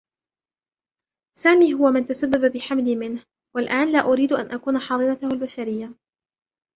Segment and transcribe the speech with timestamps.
[1.37, 3.23] سامي هو من تسبّب بحملي منه
[3.55, 5.95] و الآن لا أريد أن أكون حاضنته البشريّة.